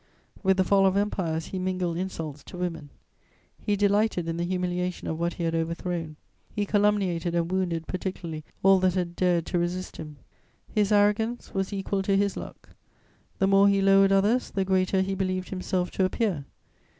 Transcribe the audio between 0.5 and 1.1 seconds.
the fall of